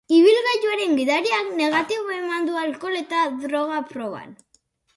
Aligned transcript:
Ibilgailuaren 0.17 0.95
gidariak 0.99 1.51
negatibo 1.59 2.15
eman 2.17 2.49
du 2.49 2.57
alkohol 2.63 2.99
eta 3.03 3.23
droga 3.47 3.81
proban. 3.95 4.37